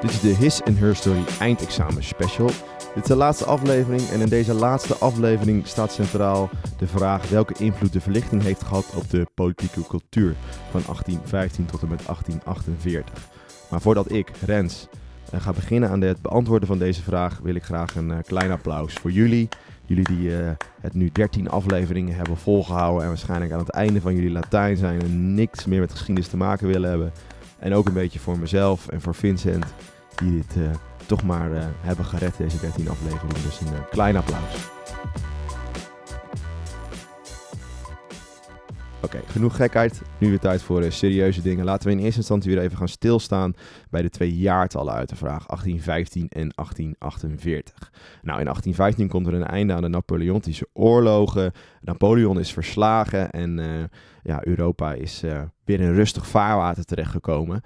Dit 0.00 0.10
is 0.10 0.20
de 0.20 0.28
His 0.28 0.62
and 0.62 0.78
Her 0.78 0.96
Story 0.96 1.24
eindexamen 1.40 2.04
special. 2.04 2.46
Dit 2.94 3.02
is 3.02 3.08
de 3.08 3.16
laatste 3.16 3.44
aflevering 3.44 4.08
en 4.08 4.20
in 4.20 4.28
deze 4.28 4.54
laatste 4.54 4.94
aflevering 4.94 5.66
staat 5.66 5.92
centraal 5.92 6.50
de 6.78 6.86
vraag 6.86 7.28
welke 7.28 7.54
invloed 7.58 7.92
de 7.92 8.00
verlichting 8.00 8.42
heeft 8.42 8.62
gehad 8.62 8.94
op 8.94 9.10
de 9.10 9.26
politieke 9.34 9.86
cultuur 9.86 10.34
van 10.70 10.82
1815 10.86 11.66
tot 11.66 11.82
en 11.82 11.88
met 11.88 12.06
1848. 12.06 13.28
Maar 13.70 13.80
voordat 13.80 14.12
ik, 14.12 14.30
Rens, 14.44 14.88
eh, 15.30 15.40
ga 15.40 15.52
beginnen 15.52 15.90
aan 15.90 16.00
het 16.00 16.22
beantwoorden 16.22 16.68
van 16.68 16.78
deze 16.78 17.02
vraag, 17.02 17.38
wil 17.42 17.54
ik 17.54 17.64
graag 17.64 17.96
een 17.96 18.10
uh, 18.10 18.16
klein 18.26 18.50
applaus 18.50 18.92
voor 18.92 19.10
jullie. 19.10 19.48
Jullie 19.86 20.04
die 20.04 20.28
uh, 20.28 20.50
het 20.80 20.94
nu 20.94 21.10
13 21.12 21.50
afleveringen 21.50 22.16
hebben 22.16 22.36
volgehouden 22.36 23.02
en 23.02 23.08
waarschijnlijk 23.08 23.52
aan 23.52 23.58
het 23.58 23.70
einde 23.70 24.00
van 24.00 24.14
jullie 24.14 24.30
Latijn 24.30 24.76
zijn 24.76 25.00
en 25.00 25.34
niks 25.34 25.64
meer 25.64 25.80
met 25.80 25.90
geschiedenis 25.90 26.28
te 26.28 26.36
maken 26.36 26.66
willen 26.66 26.90
hebben. 26.90 27.12
En 27.60 27.74
ook 27.74 27.86
een 27.86 27.94
beetje 27.94 28.18
voor 28.18 28.38
mezelf 28.38 28.88
en 28.88 29.00
voor 29.00 29.14
Vincent, 29.14 29.66
die 30.16 30.32
dit 30.32 30.56
uh, 30.56 30.70
toch 31.06 31.22
maar 31.22 31.50
uh, 31.50 31.64
hebben 31.80 32.04
gered, 32.04 32.36
deze 32.36 32.60
13 32.60 32.88
afleveringen. 32.88 33.42
Dus 33.42 33.60
een 33.60 33.72
uh, 33.72 33.80
klein 33.90 34.16
applaus. 34.16 34.54
Oké, 39.02 39.20
genoeg 39.26 39.56
gekheid. 39.56 40.02
Nu 40.18 40.28
weer 40.28 40.38
tijd 40.38 40.62
voor 40.62 40.92
serieuze 40.92 41.42
dingen. 41.42 41.64
Laten 41.64 41.88
we 41.88 41.94
in 41.94 42.02
eerste 42.02 42.18
instantie 42.18 42.54
weer 42.54 42.62
even 42.62 42.76
gaan 42.76 42.88
stilstaan 42.88 43.54
bij 43.90 44.02
de 44.02 44.08
twee 44.08 44.36
jaartallen 44.36 44.94
uit 44.94 45.08
de 45.08 45.16
vraag 45.16 45.46
1815 45.46 46.28
en 46.28 46.52
1848. 46.54 47.92
Nou, 48.22 48.38
in 48.38 48.44
1815 48.44 49.08
komt 49.08 49.26
er 49.26 49.34
een 49.34 49.46
einde 49.46 49.72
aan 49.72 49.82
de 49.82 49.88
Napoleontische 49.88 50.68
oorlogen. 50.72 51.52
Napoleon 51.80 52.38
is 52.38 52.52
verslagen 52.52 53.30
en 53.30 53.60
ja, 54.22 54.46
Europa 54.46 54.92
is 54.92 55.24
uh, 55.24 55.42
weer 55.64 55.80
in 55.80 55.94
rustig 55.94 56.26
vaarwater 56.26 56.84
terechtgekomen. 56.84 57.62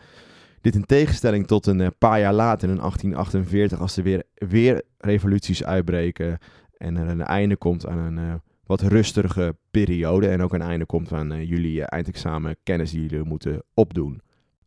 Dit 0.60 0.74
in 0.74 0.86
tegenstelling 0.86 1.46
tot 1.46 1.66
een 1.66 1.94
paar 1.98 2.20
jaar 2.20 2.34
later, 2.34 2.68
in 2.68 2.76
1848, 2.76 3.80
als 3.80 3.96
er 3.96 4.02
weer, 4.02 4.22
weer 4.34 4.82
revoluties 4.98 5.64
uitbreken 5.64 6.38
en 6.76 6.96
er 6.96 7.08
een 7.08 7.22
einde 7.22 7.56
komt 7.56 7.86
aan 7.86 7.98
een 7.98 8.40
wat 8.66 8.80
rustige 8.80 9.56
periode 9.70 10.28
en 10.28 10.42
ook 10.42 10.52
een 10.52 10.62
einde 10.62 10.86
komt 10.86 11.12
aan 11.12 11.46
jullie 11.46 11.84
eindexamen 11.84 12.56
kennis 12.62 12.90
die 12.90 13.00
jullie 13.00 13.24
moeten 13.24 13.62
opdoen. 13.74 14.20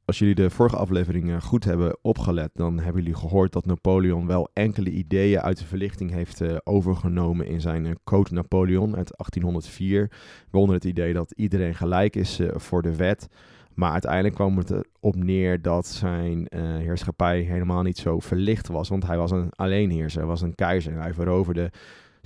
Als 0.05 0.19
jullie 0.19 0.35
de 0.35 0.49
vorige 0.49 0.75
aflevering 0.75 1.43
goed 1.43 1.63
hebben 1.63 1.97
opgelet, 2.01 2.49
dan 2.53 2.79
hebben 2.79 3.01
jullie 3.01 3.17
gehoord 3.17 3.53
dat 3.53 3.65
Napoleon 3.65 4.27
wel 4.27 4.49
enkele 4.53 4.89
ideeën 4.89 5.41
uit 5.41 5.57
de 5.57 5.65
verlichting 5.65 6.11
heeft 6.11 6.65
overgenomen 6.65 7.47
in 7.47 7.61
zijn 7.61 7.97
Code 8.03 8.33
Napoleon 8.33 8.95
uit 8.95 9.13
1804. 9.17 10.11
Waaronder 10.49 10.75
het 10.75 10.85
idee 10.85 11.13
dat 11.13 11.31
iedereen 11.31 11.75
gelijk 11.75 12.15
is 12.15 12.39
voor 12.53 12.81
de 12.81 12.95
wet. 12.95 13.27
Maar 13.73 13.91
uiteindelijk 13.91 14.35
kwam 14.35 14.57
het 14.57 14.69
erop 14.71 15.15
neer 15.15 15.61
dat 15.61 15.87
zijn 15.87 16.47
heerschappij 16.55 17.39
helemaal 17.39 17.81
niet 17.81 17.97
zo 17.97 18.19
verlicht 18.19 18.67
was. 18.67 18.89
Want 18.89 19.05
hij 19.05 19.17
was 19.17 19.31
een 19.31 19.49
alleenheerser, 19.51 20.25
was 20.25 20.41
een 20.41 20.55
keizer. 20.55 20.93
En 20.93 21.01
hij 21.01 21.13
veroverde 21.13 21.71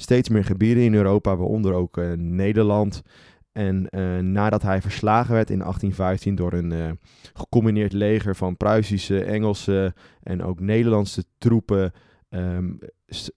steeds 0.01 0.29
meer 0.29 0.43
gebieden 0.43 0.83
in 0.83 0.93
Europa, 0.93 1.35
waaronder 1.35 1.73
ook 1.73 2.01
Nederland. 2.15 3.03
En 3.51 3.87
uh, 3.89 4.17
nadat 4.17 4.61
hij 4.61 4.81
verslagen 4.81 5.33
werd 5.33 5.49
in 5.49 5.59
1815 5.59 6.35
door 6.35 6.53
een 6.53 6.71
uh, 6.71 6.91
gecombineerd 7.33 7.93
leger 7.93 8.35
van 8.35 8.57
Pruisische, 8.57 9.23
Engelse 9.23 9.93
en 10.23 10.43
ook 10.43 10.59
Nederlandse 10.59 11.23
troepen, 11.37 11.91
um, 12.29 12.79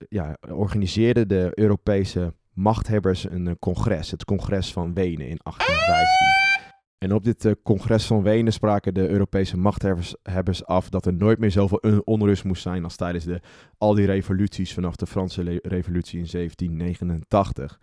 ja, 0.08 0.36
organiseerden 0.48 1.28
de 1.28 1.50
Europese 1.54 2.34
machthebbers 2.52 3.30
een 3.30 3.56
congres, 3.58 4.10
het 4.10 4.24
congres 4.24 4.72
van 4.72 4.94
Wenen 4.94 5.28
in 5.28 5.38
1815. 5.42 6.53
En 7.05 7.12
op 7.12 7.24
dit 7.24 7.56
congres 7.62 8.06
van 8.06 8.22
Wenen 8.22 8.52
spraken 8.52 8.94
de 8.94 9.08
Europese 9.08 9.56
machthebbers 9.56 10.65
af 10.65 10.88
dat 10.88 11.06
er 11.06 11.15
nooit 11.15 11.38
meer 11.38 11.50
zoveel 11.50 12.00
onrust 12.04 12.44
moest 12.44 12.62
zijn 12.62 12.84
als 12.84 12.97
tijdens 12.97 13.25
de, 13.25 13.41
al 13.78 13.94
die 13.94 14.06
revoluties 14.06 14.75
vanaf 14.75 14.97
de 14.97 15.06
Franse 15.06 15.60
revolutie 15.62 16.19
in 16.19 16.26
1789. 16.31 17.81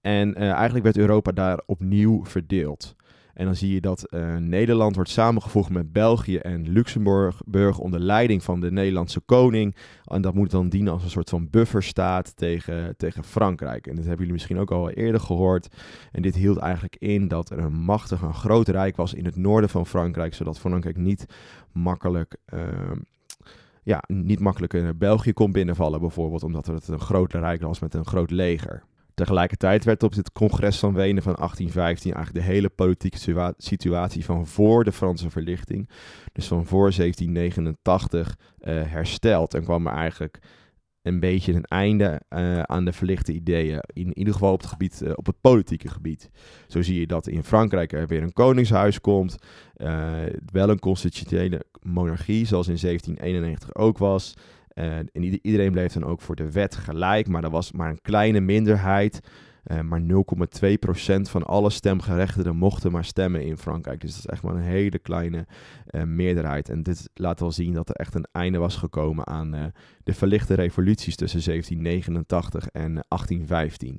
En 0.00 0.28
uh, 0.28 0.50
eigenlijk 0.50 0.84
werd 0.84 0.98
Europa 0.98 1.32
daar 1.32 1.60
opnieuw 1.66 2.24
verdeeld. 2.24 2.96
En 3.40 3.46
dan 3.46 3.56
zie 3.56 3.74
je 3.74 3.80
dat 3.80 4.06
uh, 4.10 4.36
Nederland 4.36 4.94
wordt 4.94 5.10
samengevoegd 5.10 5.70
met 5.70 5.92
België 5.92 6.36
en 6.36 6.68
Luxemburg 6.68 7.78
onder 7.78 8.00
leiding 8.00 8.42
van 8.42 8.60
de 8.60 8.70
Nederlandse 8.70 9.20
koning. 9.20 9.76
En 10.04 10.22
dat 10.22 10.34
moet 10.34 10.50
dan 10.50 10.68
dienen 10.68 10.92
als 10.92 11.02
een 11.02 11.10
soort 11.10 11.28
van 11.28 11.50
bufferstaat 11.50 12.36
tegen, 12.36 12.94
tegen 12.96 13.24
Frankrijk. 13.24 13.86
En 13.86 13.94
dat 13.94 14.04
hebben 14.04 14.18
jullie 14.18 14.32
misschien 14.32 14.58
ook 14.58 14.70
al 14.70 14.90
eerder 14.90 15.20
gehoord. 15.20 15.68
En 16.12 16.22
dit 16.22 16.34
hield 16.34 16.58
eigenlijk 16.58 16.96
in 16.98 17.28
dat 17.28 17.50
er 17.50 17.58
een 17.58 17.80
machtig, 17.80 18.22
een 18.22 18.34
groot 18.34 18.68
rijk 18.68 18.96
was 18.96 19.14
in 19.14 19.24
het 19.24 19.36
noorden 19.36 19.70
van 19.70 19.86
Frankrijk, 19.86 20.34
zodat 20.34 20.58
Frankrijk 20.58 20.96
niet 20.96 21.26
makkelijk... 21.72 22.36
Uh, 22.54 22.60
ja, 23.82 24.02
niet 24.06 24.40
makkelijk 24.40 24.74
in 24.74 24.98
België 24.98 25.32
kon 25.32 25.52
binnenvallen, 25.52 26.00
bijvoorbeeld, 26.00 26.42
omdat 26.42 26.66
het 26.66 26.88
een 26.88 27.00
groot 27.00 27.32
rijk 27.32 27.62
was 27.62 27.78
met 27.78 27.94
een 27.94 28.06
groot 28.06 28.30
leger. 28.30 28.82
Tegelijkertijd 29.20 29.84
werd 29.84 30.02
op 30.02 30.14
dit 30.14 30.32
congres 30.32 30.78
van 30.78 30.94
Wenen 30.94 31.22
van 31.22 31.34
1815 31.34 32.14
eigenlijk 32.14 32.46
de 32.46 32.52
hele 32.52 32.68
politieke 32.68 33.54
situatie 33.56 34.24
van 34.24 34.46
voor 34.46 34.84
de 34.84 34.92
Franse 34.92 35.30
verlichting, 35.30 35.88
dus 36.32 36.46
van 36.46 36.66
voor 36.66 36.92
1789, 36.96 38.36
uh, 38.60 38.82
hersteld. 38.86 39.54
En 39.54 39.62
kwam 39.62 39.86
er 39.86 39.92
eigenlijk 39.92 40.38
een 41.02 41.20
beetje 41.20 41.52
een 41.52 41.64
einde 41.64 42.20
uh, 42.30 42.62
aan 42.62 42.84
de 42.84 42.92
verlichte 42.92 43.32
ideeën. 43.32 43.80
In 43.92 44.18
ieder 44.18 44.32
geval 44.32 44.52
op 44.52 44.60
het, 44.60 44.70
gebied, 44.70 45.00
uh, 45.04 45.12
op 45.14 45.26
het 45.26 45.40
politieke 45.40 45.88
gebied. 45.88 46.30
Zo 46.66 46.82
zie 46.82 47.00
je 47.00 47.06
dat 47.06 47.26
in 47.26 47.44
Frankrijk 47.44 47.92
er 47.92 48.06
weer 48.06 48.22
een 48.22 48.32
koningshuis 48.32 49.00
komt. 49.00 49.36
Wel 50.52 50.68
een 50.68 50.78
constitutionele 50.78 51.64
monarchie, 51.82 52.46
zoals 52.46 52.68
in 52.68 52.78
1791 52.80 53.74
ook 53.74 53.98
was. 53.98 54.34
Uh, 54.80 54.96
en 54.96 55.22
iedereen 55.42 55.72
bleef 55.72 55.92
dan 55.92 56.04
ook 56.04 56.20
voor 56.20 56.36
de 56.36 56.52
wet 56.52 56.76
gelijk, 56.76 57.28
maar 57.28 57.44
er 57.44 57.50
was 57.50 57.72
maar 57.72 57.90
een 57.90 58.00
kleine 58.00 58.40
minderheid. 58.40 59.20
Uh, 59.66 59.80
maar 59.80 60.00
0,2% 60.00 60.06
van 61.20 61.42
alle 61.42 61.70
stemgerechtigden 61.70 62.56
mochten 62.56 62.92
maar 62.92 63.04
stemmen 63.04 63.44
in 63.44 63.56
Frankrijk. 63.56 64.00
Dus 64.00 64.10
dat 64.10 64.18
is 64.18 64.26
echt 64.26 64.42
maar 64.42 64.54
een 64.54 64.60
hele 64.60 64.98
kleine 64.98 65.46
uh, 65.90 66.02
meerderheid. 66.02 66.68
En 66.68 66.82
dit 66.82 67.10
laat 67.14 67.40
wel 67.40 67.52
zien 67.52 67.74
dat 67.74 67.88
er 67.88 67.94
echt 67.94 68.14
een 68.14 68.26
einde 68.32 68.58
was 68.58 68.76
gekomen 68.76 69.26
aan 69.26 69.72
de 70.04 70.14
verlichte 70.14 70.54
revoluties 70.54 71.16
tussen 71.16 71.44
1789 71.44 72.66
en 72.66 73.04
1815. 73.08 73.98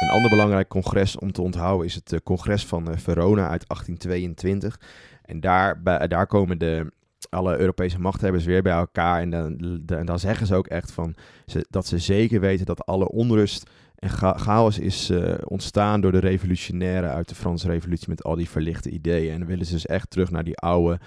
Een 0.00 0.08
ander 0.08 0.30
belangrijk 0.30 0.68
congres 0.68 1.18
om 1.18 1.32
te 1.32 1.42
onthouden 1.42 1.86
is 1.86 1.94
het 1.94 2.20
congres 2.22 2.66
van 2.66 2.98
Verona 2.98 3.48
uit 3.48 3.68
1822. 3.68 4.80
En 5.22 5.40
daar, 5.40 5.82
daar 6.08 6.26
komen 6.26 6.58
de 6.58 6.92
alle 7.30 7.58
Europese 7.58 8.00
machthebbers 8.00 8.44
weer 8.44 8.62
bij 8.62 8.72
elkaar. 8.72 9.20
En 9.20 9.30
dan, 9.30 9.80
dan, 10.04 10.18
zeggen 10.18 10.46
ze 10.46 10.54
ook 10.54 10.66
echt 10.66 10.92
van 10.92 11.14
ze, 11.46 11.66
dat 11.70 11.86
ze 11.86 11.98
zeker 11.98 12.40
weten 12.40 12.66
dat 12.66 12.86
alle 12.86 13.08
onrust 13.08 13.70
en 13.96 14.10
chaos 14.38 14.78
is 14.78 15.10
uh, 15.10 15.34
ontstaan 15.44 16.00
door 16.00 16.12
de 16.12 16.18
revolutionairen 16.18 17.10
uit 17.10 17.28
de 17.28 17.34
Franse 17.34 17.68
revolutie 17.68 18.08
met 18.08 18.24
al 18.24 18.34
die 18.34 18.48
verlichte 18.48 18.90
ideeën. 18.90 19.32
En 19.32 19.38
dan 19.38 19.48
willen 19.48 19.66
ze 19.66 19.72
dus 19.72 19.86
echt 19.86 20.10
terug 20.10 20.30
naar 20.30 20.44
die 20.44 20.56
oude 20.56 20.98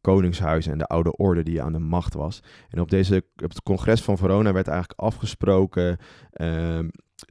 koningshuizen 0.00 0.72
en 0.72 0.78
de 0.78 0.86
oude 0.86 1.16
orde 1.16 1.42
die 1.42 1.62
aan 1.62 1.72
de 1.72 1.78
macht 1.78 2.14
was. 2.14 2.42
En 2.70 2.80
op, 2.80 2.90
deze, 2.90 3.24
op 3.36 3.48
het 3.48 3.62
congres 3.62 4.02
van 4.02 4.18
Verona 4.18 4.52
werd 4.52 4.68
eigenlijk 4.68 5.00
afgesproken 5.00 5.96
uh, 6.34 6.78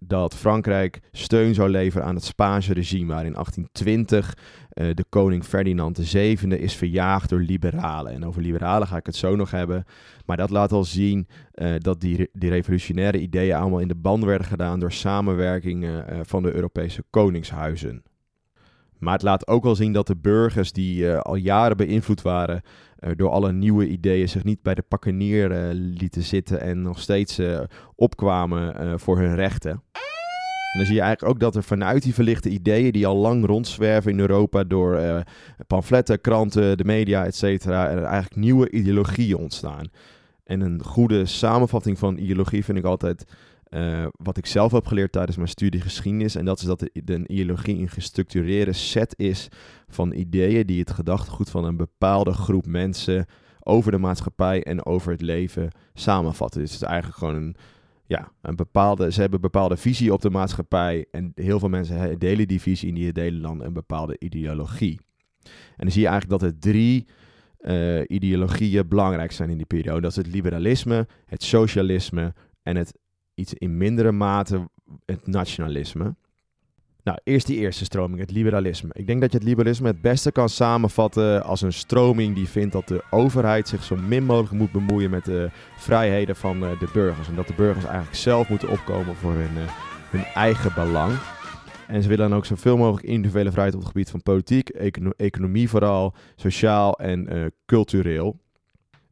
dat 0.08 0.36
Frankrijk 0.36 1.00
steun 1.12 1.54
zou 1.54 1.70
leveren 1.70 2.08
aan 2.08 2.16
het 2.16 2.24
Spaanse 2.24 2.74
regime, 2.74 3.14
waar 3.14 3.26
in 3.26 3.34
1820 3.34 4.34
uh, 4.76 4.90
de 4.94 5.06
koning 5.10 5.44
Ferdinand 5.44 6.00
VII 6.02 6.56
is 6.58 6.76
verjaagd 6.76 7.30
door 7.30 7.40
liberalen. 7.40 8.14
En 8.14 8.26
over 8.26 8.42
liberalen 8.42 8.88
ga 8.88 8.98
ik 8.98 9.06
het 9.06 9.16
zo 9.16 9.36
nog 9.36 9.52
hebben. 9.52 9.86
Maar 10.26 10.38
dat 10.38 10.50
laat 10.50 10.72
al 10.72 10.84
zien 10.84 11.28
uh, 11.56 11.74
dat 11.78 12.02
die, 12.02 12.30
die 12.34 12.50
revolutionaire 12.50 13.20
ideeën 13.20 13.56
allemaal 13.56 13.80
in 13.80 13.88
de 13.88 13.96
band 13.96 14.24
werden 14.24 14.48
gedaan 14.48 14.80
door 14.80 14.92
samenwerking 14.92 15.84
uh, 15.84 16.00
van 16.24 16.44
de 16.44 16.54
Europese 16.54 17.04
koningshuizen. 17.10 18.04
Maar 18.98 19.14
het 19.14 19.22
laat 19.22 19.48
ook 19.48 19.64
wel 19.64 19.76
zien 19.76 19.94
dat 19.94 20.08
de 20.08 20.16
burgers 20.16 20.72
die 20.72 21.12
al 21.12 21.36
jaren 21.36 21.78
beïnvloed 21.78 22.22
waren 22.22 22.62
door 23.16 23.30
alle 23.30 23.52
nieuwe 23.52 23.88
ideeën 23.88 24.30
zich 24.30 24.44
niet 24.44 24.62
bij 24.62 24.76
de 24.76 24.82
pakkenier 24.82 25.50
lieten 25.74 26.24
zitten 26.24 26.62
en 26.62 26.82
nog 26.82 27.00
steeds 27.00 27.42
opkwamen 27.96 29.00
voor 29.00 29.18
hun 29.18 29.36
rechten. 29.36 29.85
En 30.76 30.82
dan 30.82 30.90
zie 30.90 31.00
je 31.00 31.02
eigenlijk 31.02 31.34
ook 31.34 31.40
dat 31.40 31.56
er 31.56 31.64
vanuit 31.64 32.04
die 32.04 32.14
verlichte 32.14 32.50
ideeën 32.50 32.92
die 32.92 33.08
al 33.08 33.16
lang 33.16 33.46
rondzwerven 33.46 34.12
in 34.12 34.20
Europa 34.20 34.64
door 34.64 35.00
uh, 35.00 35.20
pamfletten, 35.68 36.22
kranten, 36.22 36.78
de 36.78 36.84
media, 36.84 37.26
et 37.26 37.36
cetera, 37.36 37.90
er 37.90 38.04
eigenlijk 38.04 38.36
nieuwe 38.36 38.70
ideologieën 38.70 39.38
ontstaan. 39.38 39.90
En 40.44 40.62
een 40.62 40.84
goede 40.84 41.26
samenvatting 41.26 42.00
van 42.00 42.18
ideologie 42.18 42.64
vind 42.64 42.78
ik 42.78 42.84
altijd 42.84 43.26
uh, 43.70 44.06
wat 44.12 44.38
ik 44.38 44.46
zelf 44.46 44.72
heb 44.72 44.86
geleerd 44.86 45.12
tijdens 45.12 45.38
mijn 45.38 45.50
studie 45.50 45.82
geschiedenis. 45.82 46.36
En 46.36 46.46
dat 46.46 46.60
is 46.60 46.66
dat 46.66 46.80
de, 46.80 46.92
de 47.04 47.28
ideologie 47.28 47.80
een 47.80 47.90
gestructureerde 47.90 48.74
set 48.74 49.14
is 49.18 49.48
van 49.88 50.14
ideeën 50.14 50.66
die 50.66 50.80
het 50.80 50.92
gedachtegoed 50.92 51.50
van 51.50 51.64
een 51.66 51.78
bepaalde 51.78 52.34
groep 52.34 52.66
mensen 52.66 53.26
over 53.60 53.92
de 53.92 53.98
maatschappij 53.98 54.64
en 54.64 54.86
over 54.86 55.12
het 55.12 55.22
leven 55.22 55.70
samenvatten. 55.94 56.62
Dus 56.62 56.72
het 56.72 56.82
is 56.82 56.88
eigenlijk 56.88 57.18
gewoon 57.18 57.36
een, 57.36 57.56
ja, 58.08 58.32
een 58.42 58.56
bepaalde, 58.56 59.12
ze 59.12 59.20
hebben 59.20 59.36
een 59.36 59.52
bepaalde 59.52 59.78
visie 59.78 60.14
op 60.14 60.22
de 60.22 60.30
maatschappij. 60.30 61.06
En 61.12 61.32
heel 61.36 61.60
veel 61.60 61.70
mensen 61.70 62.20
delen 62.20 62.48
die 62.48 62.62
visie 62.62 62.90
en 62.90 62.96
die 62.96 63.12
delen 63.12 63.42
dan 63.42 63.64
een 63.64 63.74
bepaalde 63.74 64.16
ideologie. 64.20 65.00
En 65.44 65.52
dan 65.84 65.92
zie 65.92 66.02
je 66.02 66.08
eigenlijk 66.08 66.42
dat 66.42 66.52
er 66.52 66.60
drie 66.60 67.08
uh, 67.60 68.02
ideologieën 68.08 68.88
belangrijk 68.88 69.32
zijn 69.32 69.50
in 69.50 69.58
die 69.58 69.66
periode. 69.66 70.02
Dat 70.02 70.12
is 70.12 70.18
het 70.18 70.28
liberalisme, 70.28 71.08
het 71.26 71.44
socialisme 71.44 72.34
en 72.64 72.76
het 72.76 72.98
iets 73.34 73.54
in 73.54 73.78
mindere 73.78 74.12
mate 74.12 74.70
het 75.06 75.28
nationalisme. 75.28 76.16
Nou, 77.06 77.18
eerst 77.24 77.48
die 77.48 77.58
eerste 77.58 77.84
stroming, 77.84 78.20
het 78.20 78.32
liberalisme. 78.32 78.90
Ik 78.94 79.08
denk 79.08 79.22
dat 79.22 79.32
je 79.32 79.38
het 79.38 79.48
liberalisme 79.48 79.88
het 79.88 80.02
beste 80.02 80.32
kan 80.32 80.50
samenvatten 80.50 81.44
als 81.44 81.62
een 81.62 81.74
stroming 81.74 82.36
die 82.36 82.48
vindt 82.48 82.74
dat 82.74 82.88
de 82.88 83.04
overheid 83.10 83.68
zich 83.68 83.84
zo 83.84 83.96
min 83.96 84.24
mogelijk 84.24 84.54
moet 84.54 84.72
bemoeien 84.72 85.10
met 85.10 85.26
de 85.26 85.50
vrijheden 85.78 86.36
van 86.36 86.64
uh, 86.64 86.80
de 86.80 86.88
burgers. 86.94 87.28
En 87.28 87.36
dat 87.36 87.48
de 87.48 87.54
burgers 87.54 87.86
eigenlijk 87.86 88.16
zelf 88.16 88.50
moeten 88.50 88.70
opkomen 88.70 89.16
voor 89.16 89.32
hun, 89.32 89.64
uh, 89.64 89.70
hun 90.10 90.24
eigen 90.24 90.74
belang. 90.76 91.14
En 91.88 92.02
ze 92.02 92.10
willen 92.10 92.30
dan 92.30 92.38
ook 92.38 92.46
zoveel 92.46 92.78
mogelijk 92.78 93.06
individuele 93.06 93.52
vrijheid 93.52 93.76
op 93.76 93.82
het 93.82 93.92
gebied 93.92 94.10
van 94.10 94.22
politiek, 94.22 94.70
econo 94.70 95.10
economie 95.18 95.70
vooral, 95.70 96.14
sociaal 96.36 97.00
en 97.00 97.34
uh, 97.34 97.46
cultureel. 97.66 98.40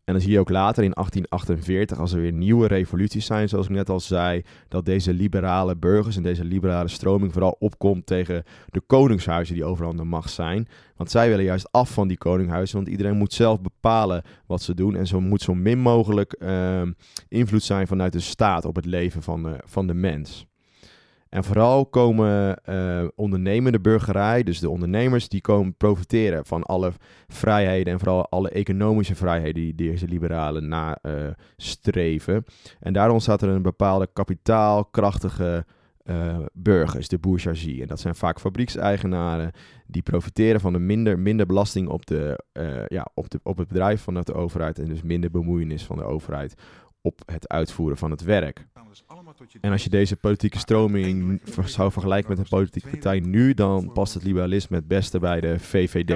En 0.06 0.14
dan 0.14 0.22
zie 0.22 0.32
je 0.32 0.40
ook 0.40 0.50
later 0.50 0.84
in 0.84 0.92
1848, 0.92 2.00
als 2.00 2.14
er 2.14 2.22
weer 2.22 2.32
nieuwe 2.32 2.68
revoluties 2.68 3.26
zijn, 3.26 3.50
zoals 3.50 3.66
ik 3.66 3.72
net 3.72 3.90
al 3.90 4.00
zei, 4.00 4.42
dat 4.68 4.86
deze 4.86 5.14
liberale 5.14 5.76
burgers 5.76 6.16
en 6.16 6.24
deze 6.24 6.44
liberale 6.44 6.88
stroming 6.88 7.34
vooral 7.34 7.56
opkomt 7.60 8.06
tegen 8.06 8.44
de 8.70 8.82
koningshuizen 8.82 9.56
die 9.56 9.64
overal 9.64 9.92
aan 9.92 9.98
de 9.98 10.04
macht 10.04 10.32
zijn. 10.32 10.68
Want 10.96 11.12
zij 11.12 11.30
willen 11.30 11.46
juist 11.46 11.72
af 11.72 11.94
van 11.94 12.08
die 12.08 12.18
koningshuizen, 12.18 12.76
want 12.76 12.88
iedereen 12.88 13.18
moet 13.18 13.34
zelf 13.34 13.62
bepalen 13.62 14.24
wat 14.46 14.62
ze 14.62 14.74
doen. 14.74 14.96
En 14.96 15.08
zo 15.08 15.22
moet 15.22 15.42
zo 15.42 15.54
min 15.54 15.80
mogelijk 15.80 16.36
uh, 16.40 16.82
invloed 17.28 17.64
zijn 17.64 17.88
vanuit 17.88 18.14
de 18.14 18.20
staat 18.20 18.66
op 18.66 18.76
het 18.76 18.86
leven 18.86 19.24
van 19.24 19.44
de, 19.44 19.60
van 19.66 19.88
de 19.88 19.94
mens. 19.94 20.48
En 21.34 21.44
vooral 21.44 21.86
komen 21.86 22.60
uh, 22.70 23.08
ondernemende 23.16 23.80
burgerij, 23.80 24.44
dus 24.44 24.60
de 24.60 24.70
ondernemers, 24.70 25.30
die 25.30 25.42
komen 25.42 25.76
profiteren 25.76 26.46
van 26.46 26.64
alle 26.64 26.92
vrijheden 27.28 27.94
en 27.94 28.00
vooral 28.00 28.30
alle 28.30 28.50
economische 28.50 29.16
vrijheden 29.16 29.62
die 29.62 29.76
deze 29.76 30.08
liberalen 30.08 30.68
nastreven. 30.68 32.34
Uh, 32.34 32.42
en 32.80 32.94
daarom 32.94 33.14
ontstaat 33.14 33.42
er 33.42 33.50
een 33.50 33.62
bepaalde 33.62 34.10
kapitaalkrachtige 34.14 35.66
uh, 36.04 36.38
burgers, 36.54 37.08
de 37.08 37.18
bourgeoisie. 37.18 37.82
En 37.82 37.88
dat 37.88 38.00
zijn 38.00 38.16
vaak 38.16 38.40
fabriekseigenaren 38.40 39.52
die 39.88 40.02
profiteren 40.02 40.62
van 40.62 40.74
de 40.74 40.80
minder, 40.80 41.20
minder 41.20 41.46
belasting 41.46 41.88
op, 41.88 42.06
de, 42.06 42.44
ja, 42.88 43.08
op, 43.14 43.30
de, 43.30 43.40
op 43.44 43.58
het 43.58 43.68
bedrijf 43.68 44.02
van 44.02 44.14
de 44.14 44.34
overheid 44.34 44.80
en 44.80 44.86
dus 44.86 45.02
minder 45.02 45.32
bemoeienis 45.32 45.84
van 45.84 45.98
de 45.98 46.04
overheid 46.04 46.54
op 47.02 47.22
het 47.26 47.48
uitvoeren 47.48 47.98
van 47.98 48.12
het 48.12 48.24
werk. 48.24 48.68
En 49.62 49.72
als 49.72 49.84
je 49.84 49.90
deze 49.90 50.16
politieke 50.16 50.60
stroming 50.60 51.42
zou 51.66 51.92
vergelijken 51.92 52.30
met 52.30 52.40
een 52.40 52.50
politieke 52.50 52.90
partij 52.90 53.20
nu, 53.20 53.54
dan 53.54 53.92
past 53.94 54.14
het 54.14 54.24
liberalisme 54.24 54.76
het 54.76 54.88
beste 54.88 55.20
bij 55.20 55.42
de 55.42 55.60
VVD. 55.60 56.08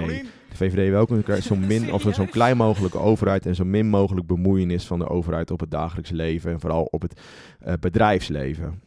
De 0.49 0.55
VVD 0.55 0.89
wil 0.89 0.99
ook 0.99 1.41
zo 1.41 1.55
min 1.55 1.93
of 1.93 2.01
zo 2.13 2.25
klein 2.25 2.57
mogelijke 2.57 2.99
overheid 2.99 3.45
en 3.45 3.55
zo 3.55 3.65
min 3.65 3.87
mogelijk 3.89 4.27
bemoeienis 4.27 4.85
van 4.85 4.99
de 4.99 5.07
overheid 5.07 5.51
op 5.51 5.59
het 5.59 5.71
dagelijks 5.71 6.09
leven 6.09 6.51
en 6.51 6.59
vooral 6.59 6.83
op 6.83 7.01
het 7.01 7.21
uh, 7.67 7.73
bedrijfsleven. 7.79 8.81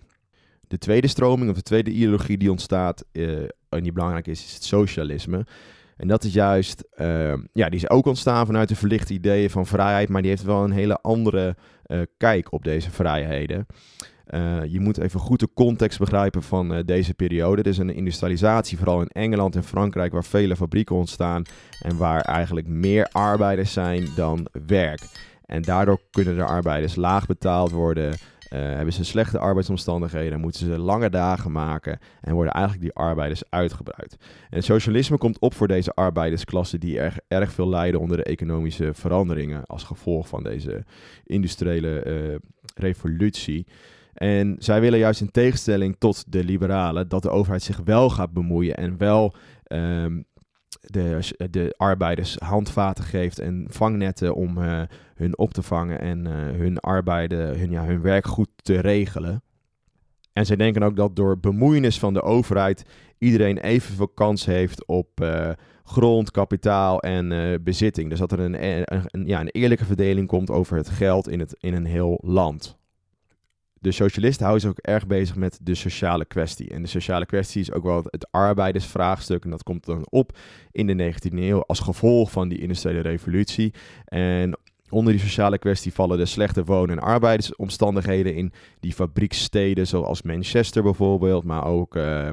De 0.69 0.79
tweede 0.79 1.07
stroming 1.07 1.51
of 1.51 1.57
de 1.57 1.63
tweede 1.63 1.91
ideologie 1.91 2.39
die 2.39 2.51
ontstaat 2.51 3.05
uh, 3.13 3.39
en 3.69 3.83
die 3.83 3.93
belangrijk 3.93 4.27
is, 4.27 4.45
is 4.45 4.55
het 4.55 4.65
socialisme. 4.65 5.47
En 5.97 6.09
dat 6.09 6.25
is 6.25 6.33
juist, 6.33 6.85
uh, 7.01 7.33
ja, 7.53 7.69
die 7.69 7.81
is 7.81 7.91
ook 7.91 8.07
ontstaan 8.07 8.47
vanuit 8.47 8.69
de 8.69 8.77
verlichte 8.77 9.13
ideeën 9.13 9.51
van 9.51 9.67
vrijheid, 9.67 10.09
maar 10.09 10.23
die 10.23 10.31
heeft 10.31 10.43
wel 10.43 10.65
een 10.65 10.71
hele 10.71 10.99
andere 11.01 11.57
kijk 12.17 12.53
op 12.53 12.65
deze 12.65 12.91
vrijheden. 12.91 13.67
Uh, 14.35 14.65
je 14.65 14.81
moet 14.81 14.99
even 14.99 15.21
goed 15.21 15.41
de 15.41 15.49
context 15.55 15.99
begrijpen 15.99 16.43
van 16.43 16.75
uh, 16.75 16.79
deze 16.85 17.15
periode. 17.15 17.63
Er 17.63 17.69
is 17.69 17.79
een 17.79 17.95
industrialisatie, 17.95 18.79
vooral 18.79 19.01
in 19.01 19.09
Engeland 19.09 19.57
en 19.57 19.65
Frankrijk, 19.65 20.13
waar 20.13 20.25
vele 20.25 20.57
fabrieken 20.57 20.97
ontstaan 20.97 21.43
en 21.81 21.97
waar 21.97 22.21
eigenlijk 22.21 22.67
meer 22.67 23.09
arbeiders 23.13 23.73
zijn 23.73 24.09
dan 24.17 24.47
werk. 24.67 25.01
En 25.45 25.63
daardoor 25.63 26.01
kunnen 26.11 26.37
de 26.37 26.45
arbeiders 26.45 26.97
laag 26.97 27.27
betaald 27.27 27.71
worden, 27.71 28.09
uh, 28.11 28.19
hebben 28.51 28.93
ze 28.93 29.05
slechte 29.05 29.39
arbeidsomstandigheden, 29.39 30.41
moeten 30.41 30.61
ze 30.61 30.79
lange 30.79 31.11
dagen 31.11 31.53
maken 31.53 31.99
en 32.21 32.35
worden 32.35 32.53
eigenlijk 32.53 32.85
die 32.85 32.95
arbeiders 32.95 33.43
uitgebruid. 33.49 34.17
En 34.51 34.63
socialisme 34.63 35.19
komt 35.19 35.39
op 35.39 35.55
voor 35.55 35.69
deze 35.69 35.95
arbeidersklasse 35.95 36.79
die 36.79 36.99
erg, 36.99 37.19
erg 37.29 37.53
veel 37.53 37.69
lijden 37.69 38.01
onder 38.01 38.17
de 38.17 38.25
economische 38.25 38.95
veranderingen 38.95 39.67
als 39.67 39.85
gevolg 39.85 40.29
van 40.29 40.43
deze 40.43 40.85
industriële 41.25 42.41
revolutie. 42.75 43.67
En 44.15 44.57
zij 44.59 44.81
willen 44.81 44.99
juist 44.99 45.21
in 45.21 45.31
tegenstelling 45.31 45.97
tot 45.99 46.33
de 46.33 46.45
liberalen 46.45 47.09
dat 47.09 47.23
de 47.23 47.31
overheid 47.31 47.63
zich 47.63 47.81
wel 47.85 48.11
gaat 48.11 48.33
bemoeien 48.33 48.77
en 48.77 48.99
wel 48.99 49.35
um, 49.67 50.25
de, 50.81 51.35
de 51.51 51.75
arbeiders 51.77 52.37
handvaten 52.39 53.05
geeft 53.05 53.39
en 53.39 53.67
vangnetten 53.69 54.35
om 54.35 54.59
uh, 54.59 54.83
hun 55.15 55.39
op 55.39 55.53
te 55.53 55.63
vangen 55.63 56.01
en 56.01 56.27
uh, 56.27 56.33
hun 56.33 56.79
arbeiden, 56.79 57.59
hun, 57.59 57.71
ja, 57.71 57.85
hun 57.85 58.01
werk 58.01 58.27
goed 58.27 58.49
te 58.57 58.81
regelen. 58.81 59.43
En 60.33 60.47
zij 60.47 60.57
denken 60.57 60.83
ook 60.83 60.97
dat 60.97 61.17
door 61.17 61.39
bemoeienis 61.39 61.99
van 61.99 62.15
de 62.15 62.23
overheid 62.23 62.85
iedereen 63.19 63.59
evenveel 63.59 64.09
kans 64.09 64.45
heeft 64.45 64.87
op 64.87 65.21
uh, 65.23 65.51
grond, 65.85 66.31
kapitaal 66.31 67.01
en 67.01 67.59
bezitting. 67.63 68.11
Dus 68.11 68.19
dat 68.19 68.33
er 68.33 68.41
een, 68.41 68.65
een, 68.65 68.85
een, 68.87 69.27
ja, 69.27 69.41
een 69.41 69.49
eerlijke 69.49 69.85
verdeling 69.85 70.27
komt 70.27 70.51
over 70.51 70.77
het 70.77 70.89
geld 70.89 71.29
in, 71.29 71.41
het, 71.41 71.57
in 71.61 71.75
een 71.75 71.85
heel 71.85 72.21
land 72.23 72.80
de 73.81 73.93
socialisten 73.93 74.47
houden 74.47 74.69
zich 74.69 74.71
ook 74.71 74.95
erg 74.95 75.07
bezig 75.07 75.37
met 75.37 75.59
de 75.63 75.75
sociale 75.75 76.25
kwestie. 76.25 76.69
En 76.71 76.83
de 76.83 76.89
sociale 76.89 77.27
kwestie 77.27 77.61
is 77.61 77.73
ook 77.73 77.83
wel 77.85 78.03
het 78.05 78.33
arbeidersvraagstuk. 78.33 79.45
En 79.45 79.51
dat 79.51 79.63
komt 79.63 79.85
dan 79.85 80.07
op 80.11 80.39
in 80.73 80.87
de 80.87 81.13
19e 81.13 81.35
eeuw 81.35 81.65
als 81.67 81.81
gevolg 81.81 82.31
van 82.31 82.49
die 82.49 82.59
industriële 82.59 83.01
revolutie. 83.01 83.75
En 84.05 84.59
onder 84.91 85.13
die 85.13 85.23
sociale 85.23 85.59
kwestie 85.59 85.93
vallen 85.93 86.19
de 86.19 86.27
slechte 86.27 86.65
wonen- 86.65 86.99
en 86.99 87.05
arbeidsomstandigheden 87.05 88.35
in 88.35 88.53
die 88.81 88.93
fabrieksteden, 88.93 89.87
zoals 89.87 90.23
Manchester 90.23 90.83
bijvoorbeeld, 90.83 91.45
maar 91.45 91.65
ook 91.65 91.97
uh, 91.97 92.29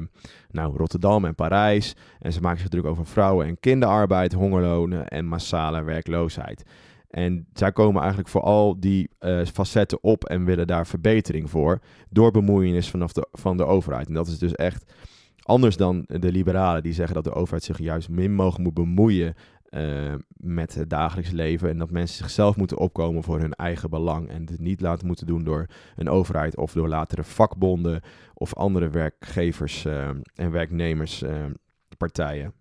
nou, 0.50 0.76
Rotterdam 0.76 1.24
en 1.24 1.34
Parijs. 1.34 1.96
En 2.18 2.32
ze 2.32 2.40
maken 2.40 2.60
zich 2.60 2.68
druk 2.68 2.84
over 2.84 3.06
vrouwen- 3.06 3.46
en 3.46 3.60
kinderarbeid, 3.60 4.32
hongerlonen 4.32 5.08
en 5.08 5.26
massale 5.26 5.82
werkloosheid. 5.82 6.64
En 7.08 7.46
zij 7.52 7.72
komen 7.72 8.00
eigenlijk 8.00 8.30
voor 8.30 8.42
al 8.42 8.80
die 8.80 9.10
uh, 9.20 9.44
facetten 9.44 10.02
op 10.02 10.24
en 10.24 10.44
willen 10.44 10.66
daar 10.66 10.86
verbetering 10.86 11.50
voor. 11.50 11.80
Door 12.10 12.30
bemoeienis 12.30 12.90
vanaf 12.90 13.12
de, 13.12 13.28
van 13.32 13.56
de 13.56 13.64
overheid. 13.64 14.08
En 14.08 14.14
dat 14.14 14.26
is 14.26 14.38
dus 14.38 14.54
echt 14.54 14.92
anders 15.42 15.76
dan 15.76 16.04
de 16.06 16.32
liberalen 16.32 16.82
die 16.82 16.92
zeggen 16.92 17.14
dat 17.14 17.24
de 17.24 17.34
overheid 17.34 17.64
zich 17.64 17.78
juist 17.78 18.08
min 18.08 18.34
mogelijk 18.34 18.64
moet 18.64 18.74
bemoeien 18.74 19.34
uh, 19.70 20.14
met 20.36 20.74
het 20.74 20.90
dagelijks 20.90 21.30
leven. 21.30 21.68
En 21.68 21.78
dat 21.78 21.90
mensen 21.90 22.16
zichzelf 22.16 22.56
moeten 22.56 22.78
opkomen 22.78 23.22
voor 23.22 23.40
hun 23.40 23.52
eigen 23.52 23.90
belang. 23.90 24.28
En 24.28 24.46
het 24.50 24.60
niet 24.60 24.80
laten 24.80 25.06
moeten 25.06 25.26
doen 25.26 25.44
door 25.44 25.66
een 25.96 26.08
overheid 26.08 26.56
of 26.56 26.72
door 26.72 26.88
latere 26.88 27.24
vakbonden 27.24 28.00
of 28.34 28.54
andere 28.54 28.88
werkgevers 28.88 29.84
uh, 29.84 30.08
en 30.34 30.50
werknemerspartijen. 30.50 32.52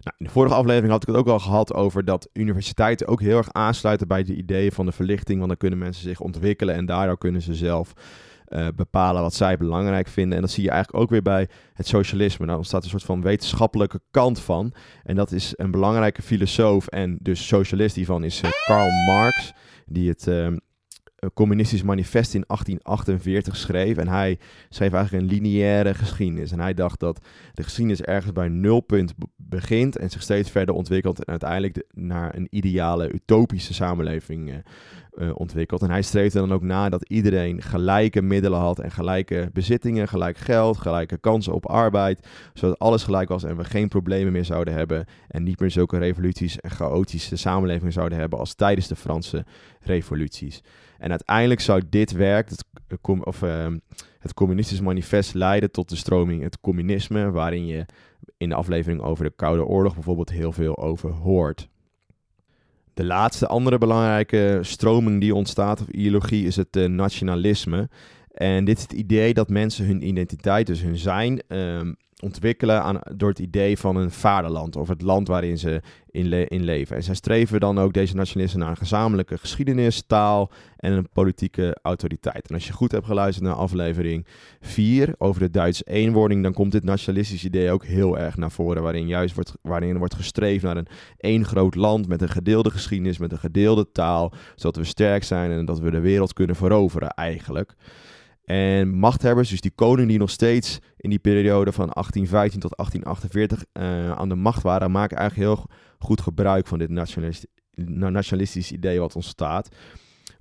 Nou, 0.00 0.16
in 0.18 0.24
de 0.24 0.32
vorige 0.32 0.54
aflevering 0.54 0.92
had 0.92 1.02
ik 1.02 1.08
het 1.08 1.16
ook 1.16 1.28
al 1.28 1.38
gehad 1.38 1.74
over 1.74 2.04
dat 2.04 2.28
universiteiten 2.32 3.06
ook 3.06 3.20
heel 3.20 3.36
erg 3.36 3.52
aansluiten 3.52 4.08
bij 4.08 4.22
de 4.22 4.34
ideeën 4.34 4.72
van 4.72 4.86
de 4.86 4.92
verlichting. 4.92 5.36
Want 5.36 5.48
dan 5.48 5.58
kunnen 5.58 5.78
mensen 5.78 6.02
zich 6.02 6.20
ontwikkelen 6.20 6.74
en 6.74 6.86
daardoor 6.86 7.18
kunnen 7.18 7.42
ze 7.42 7.54
zelf 7.54 7.92
uh, 8.48 8.66
bepalen 8.76 9.22
wat 9.22 9.34
zij 9.34 9.56
belangrijk 9.56 10.08
vinden. 10.08 10.36
En 10.36 10.42
dat 10.42 10.50
zie 10.50 10.64
je 10.64 10.70
eigenlijk 10.70 11.02
ook 11.02 11.10
weer 11.10 11.22
bij 11.22 11.48
het 11.74 11.86
socialisme. 11.86 12.46
Daar 12.46 12.56
ontstaat 12.56 12.84
een 12.84 12.90
soort 12.90 13.02
van 13.02 13.22
wetenschappelijke 13.22 14.00
kant 14.10 14.40
van. 14.40 14.72
En 15.02 15.16
dat 15.16 15.32
is 15.32 15.52
een 15.56 15.70
belangrijke 15.70 16.22
filosoof 16.22 16.86
en 16.86 17.18
dus 17.22 17.46
socialist 17.46 17.96
hiervan 17.96 18.24
is 18.24 18.42
uh, 18.42 18.50
Karl 18.66 18.90
Marx. 19.06 19.52
Die 19.86 20.08
het 20.08 20.26
uh, 20.26 20.56
communistisch 21.34 21.82
manifest 21.82 22.34
in 22.34 22.44
1848 22.46 23.56
schreef. 23.56 23.96
En 23.96 24.08
hij 24.08 24.38
schreef 24.68 24.92
eigenlijk 24.92 25.24
een 25.24 25.30
lineaire 25.30 25.94
geschiedenis. 25.94 26.52
En 26.52 26.60
hij 26.60 26.74
dacht 26.74 27.00
dat 27.00 27.26
de 27.54 27.62
geschiedenis 27.62 28.02
ergens 28.02 28.32
bij 28.32 28.48
nulpunt 28.48 29.14
begint 29.36 29.96
en 29.96 30.10
zich 30.10 30.22
steeds 30.22 30.50
verder 30.50 30.74
ontwikkelt 30.74 31.18
en 31.18 31.26
uiteindelijk 31.26 31.74
de, 31.74 31.86
naar 31.92 32.34
een 32.34 32.46
ideale, 32.50 33.12
utopische 33.12 33.74
samenleving 33.74 34.62
uh, 35.20 35.30
ontwikkelt. 35.34 35.82
En 35.82 35.90
hij 35.90 36.02
streefde 36.02 36.38
dan 36.38 36.52
ook 36.52 36.62
na 36.62 36.88
dat 36.88 37.08
iedereen 37.08 37.62
gelijke 37.62 38.22
middelen 38.22 38.58
had 38.58 38.78
en 38.78 38.90
gelijke 38.90 39.50
bezittingen, 39.52 40.08
gelijk 40.08 40.36
geld, 40.36 40.78
gelijke 40.78 41.18
kansen 41.18 41.54
op 41.54 41.66
arbeid, 41.66 42.28
zodat 42.54 42.78
alles 42.78 43.04
gelijk 43.04 43.28
was 43.28 43.44
en 43.44 43.56
we 43.56 43.64
geen 43.64 43.88
problemen 43.88 44.32
meer 44.32 44.44
zouden 44.44 44.74
hebben 44.74 45.06
en 45.28 45.42
niet 45.42 45.60
meer 45.60 45.70
zulke 45.70 45.98
revoluties 45.98 46.60
en 46.60 46.70
chaotische 46.70 47.36
samenlevingen 47.36 47.92
zouden 47.92 48.18
hebben 48.18 48.38
als 48.38 48.54
tijdens 48.54 48.86
de 48.86 48.96
Franse 48.96 49.44
revoluties. 49.80 50.62
En 50.98 51.10
uiteindelijk 51.10 51.60
zou 51.60 51.82
dit 51.90 52.12
werk, 52.12 52.48
het, 52.48 52.64
of, 53.24 53.42
uh, 53.42 53.66
het 54.18 54.34
communistisch 54.34 54.80
manifest, 54.80 55.34
leiden 55.34 55.70
tot 55.70 55.88
de 55.88 55.96
stroming 55.96 56.42
het 56.42 56.60
communisme, 56.60 57.30
waarin 57.30 57.66
je 57.66 57.86
in 58.36 58.48
de 58.48 58.54
aflevering 58.54 59.00
over 59.00 59.24
de 59.24 59.32
Koude 59.36 59.64
Oorlog 59.64 59.94
bijvoorbeeld 59.94 60.30
heel 60.30 60.52
veel 60.52 60.78
over 60.78 61.10
hoort. 61.10 61.69
De 63.00 63.06
laatste 63.06 63.46
andere 63.46 63.78
belangrijke 63.78 64.58
stroming 64.62 65.20
die 65.20 65.34
ontstaat, 65.34 65.80
of 65.80 65.88
ideologie, 65.88 66.46
is 66.46 66.56
het 66.56 66.76
uh, 66.76 66.88
nationalisme. 66.88 67.88
En 68.30 68.64
dit 68.64 68.76
is 68.76 68.82
het 68.82 68.92
idee 68.92 69.34
dat 69.34 69.48
mensen 69.48 69.86
hun 69.86 70.06
identiteit, 70.06 70.66
dus 70.66 70.82
hun 70.82 70.98
zijn, 70.98 71.42
um, 71.48 71.96
ontwikkelen 72.22 72.82
aan, 72.82 73.00
door 73.16 73.28
het 73.28 73.38
idee 73.38 73.78
van 73.78 73.96
een 73.96 74.10
vaderland 74.10 74.76
of 74.76 74.88
het 74.88 75.02
land 75.02 75.28
waarin 75.28 75.58
ze 75.58 75.80
in, 76.10 76.48
in 76.48 76.62
leven. 76.62 76.96
En 76.96 77.02
zij 77.02 77.14
streven 77.14 77.60
dan 77.60 77.78
ook 77.78 77.92
deze 77.92 78.14
nationalisten 78.14 78.60
naar 78.60 78.70
een 78.70 78.76
gezamenlijke 78.76 79.38
geschiedenis, 79.38 80.02
taal 80.06 80.50
en 80.76 80.92
een 80.92 81.08
politieke 81.12 81.76
autoriteit. 81.82 82.48
En 82.48 82.54
als 82.54 82.66
je 82.66 82.72
goed 82.72 82.92
hebt 82.92 83.06
geluisterd 83.06 83.46
naar 83.46 83.56
aflevering 83.56 84.26
4 84.60 85.14
over 85.18 85.40
de 85.40 85.50
Duitse 85.50 85.84
eenwording, 85.84 86.42
dan 86.42 86.52
komt 86.52 86.72
dit 86.72 86.84
nationalistische 86.84 87.46
idee 87.46 87.70
ook 87.70 87.84
heel 87.84 88.18
erg 88.18 88.36
naar 88.36 88.50
voren, 88.50 88.82
waarin 88.82 89.06
juist 89.06 89.34
wordt, 89.34 89.52
waarin 89.62 89.98
wordt 89.98 90.14
gestreefd 90.14 90.64
naar 90.64 90.76
een 90.76 90.88
één 91.16 91.44
groot 91.44 91.74
land 91.74 92.08
met 92.08 92.22
een 92.22 92.28
gedeelde 92.28 92.70
geschiedenis, 92.70 93.18
met 93.18 93.32
een 93.32 93.38
gedeelde 93.38 93.92
taal, 93.92 94.32
zodat 94.54 94.76
we 94.76 94.84
sterk 94.84 95.24
zijn 95.24 95.50
en 95.50 95.64
dat 95.64 95.78
we 95.78 95.90
de 95.90 96.00
wereld 96.00 96.32
kunnen 96.32 96.56
veroveren 96.56 97.08
eigenlijk. 97.08 97.74
En 98.50 98.88
machthebbers, 98.88 99.48
dus 99.48 99.60
die 99.60 99.70
koning 99.74 100.08
die 100.08 100.18
nog 100.18 100.30
steeds 100.30 100.78
in 100.96 101.10
die 101.10 101.18
periode 101.18 101.72
van 101.72 101.88
1815 101.92 102.60
tot 102.60 102.76
1848 102.76 103.64
uh, 103.72 104.18
aan 104.18 104.28
de 104.28 104.34
macht 104.34 104.62
waren, 104.62 104.90
maken 104.90 105.16
eigenlijk 105.16 105.48
heel 105.48 105.66
goed 105.98 106.20
gebruik 106.20 106.66
van 106.66 106.78
dit 106.78 106.90
nationalistisch, 106.90 107.50
nationalistisch 107.84 108.72
idee 108.72 109.00
wat 109.00 109.14
ontstaat. 109.14 109.68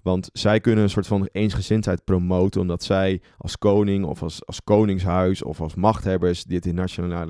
Want 0.02 0.30
zij 0.34 0.60
kunnen 0.60 0.84
een 0.84 0.90
soort 0.90 1.08
van 1.08 1.30
eensgezindheid 1.32 2.04
promoten, 2.04 2.62
omdat 2.62 2.84
zij 2.84 3.22
als 3.38 3.58
koning 3.58 4.06
of 4.06 4.24
als, 4.24 4.46
als 4.46 4.64
koningshuis 4.64 5.44
of 5.44 5.62
als 5.62 5.76
machthebbers 5.76 6.44
dit 6.44 6.74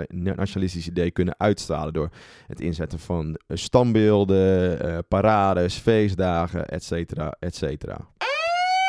nationalistisch 0.10 0.88
idee 0.88 1.12
kunnen 1.12 1.40
uitstralen 1.40 1.94
door 1.94 2.10
het 2.48 2.62
inzetten 2.62 3.00
van 3.00 3.40
standbeelden, 3.48 4.86
uh, 4.86 4.98
parades, 5.08 5.76
feestdagen, 5.76 6.68
et 6.68 6.84
cetera, 6.84 7.36
et 7.40 7.56
cetera. 7.56 8.08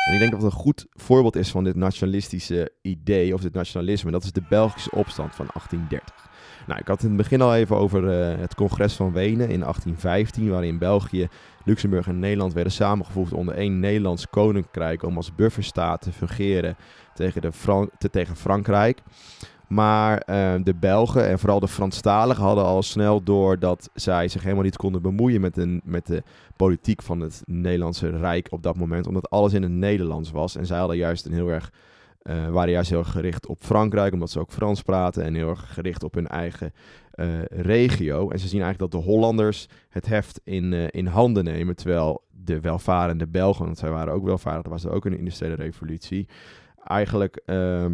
En 0.05 0.13
ik 0.13 0.19
denk 0.19 0.31
dat 0.31 0.41
het 0.41 0.51
een 0.51 0.59
goed 0.59 0.85
voorbeeld 0.89 1.35
is 1.35 1.51
van 1.51 1.63
dit 1.63 1.75
nationalistische 1.75 2.71
idee 2.81 3.33
of 3.33 3.41
dit 3.41 3.53
nationalisme. 3.53 4.11
Dat 4.11 4.23
is 4.23 4.31
de 4.31 4.43
Belgische 4.49 4.91
opstand 4.91 5.35
van 5.35 5.45
1830. 5.53 6.29
Nou, 6.67 6.79
ik 6.79 6.87
had 6.87 6.95
het 6.95 7.11
in 7.11 7.17
het 7.17 7.21
begin 7.21 7.41
al 7.41 7.55
even 7.55 7.75
over 7.75 8.03
uh, 8.03 8.39
het 8.39 8.55
congres 8.55 8.93
van 8.93 9.11
Wenen 9.11 9.49
in 9.49 9.59
1815, 9.59 10.49
waarin 10.49 10.77
België, 10.77 11.27
Luxemburg 11.65 12.07
en 12.07 12.19
Nederland 12.19 12.53
werden 12.53 12.73
samengevoegd 12.73 13.33
onder 13.33 13.55
één 13.55 13.79
Nederlands 13.79 14.29
koninkrijk 14.29 15.03
om 15.03 15.15
als 15.15 15.35
bufferstaat 15.35 16.01
te 16.01 16.11
fungeren 16.11 16.75
tegen, 17.13 17.41
de 17.41 18.09
tegen 18.11 18.35
Frankrijk. 18.35 19.01
Maar 19.71 20.23
uh, 20.29 20.53
de 20.63 20.73
Belgen 20.73 21.27
en 21.27 21.39
vooral 21.39 21.59
de 21.59 21.67
Franstaligen 21.67 22.43
hadden 22.43 22.63
al 22.63 22.83
snel 22.83 23.23
door 23.23 23.59
dat 23.59 23.89
zij 23.93 24.27
zich 24.27 24.43
helemaal 24.43 24.63
niet 24.63 24.77
konden 24.77 25.01
bemoeien 25.01 25.41
met, 25.41 25.57
een, 25.57 25.81
met 25.83 26.07
de 26.07 26.23
politiek 26.55 27.01
van 27.01 27.19
het 27.19 27.41
Nederlandse 27.45 28.09
Rijk 28.09 28.47
op 28.49 28.63
dat 28.63 28.75
moment. 28.75 29.07
Omdat 29.07 29.29
alles 29.29 29.53
in 29.53 29.61
het 29.61 29.71
Nederlands 29.71 30.31
was. 30.31 30.55
En 30.55 30.65
zij 30.65 30.77
hadden 30.77 30.97
juist 30.97 31.25
een 31.25 31.33
heel 31.33 31.47
erg, 31.47 31.71
uh, 32.23 32.49
waren 32.49 32.71
juist 32.71 32.89
heel 32.89 32.99
erg 32.99 33.11
gericht 33.11 33.47
op 33.47 33.63
Frankrijk, 33.63 34.13
omdat 34.13 34.29
ze 34.29 34.39
ook 34.39 34.51
Frans 34.51 34.81
praten. 34.81 35.23
En 35.23 35.33
heel 35.33 35.49
erg 35.49 35.73
gericht 35.73 36.03
op 36.03 36.13
hun 36.13 36.27
eigen 36.27 36.73
uh, 37.15 37.27
regio. 37.45 38.29
En 38.29 38.39
ze 38.39 38.47
zien 38.47 38.61
eigenlijk 38.61 38.91
dat 38.91 39.01
de 39.01 39.07
Hollanders 39.07 39.67
het 39.89 40.05
heft 40.07 40.41
in, 40.43 40.73
in 40.73 41.07
handen 41.07 41.43
nemen. 41.43 41.75
Terwijl 41.75 42.21
de 42.43 42.59
welvarende 42.59 43.27
Belgen, 43.27 43.65
want 43.65 43.77
zij 43.77 43.89
waren 43.89 44.13
ook 44.13 44.25
welvarend, 44.25 44.67
was 44.67 44.87
ook 44.87 45.05
een 45.05 45.17
industriële 45.17 45.55
revolutie. 45.55 46.27
Eigenlijk 46.83 47.41
ehm, 47.45 47.93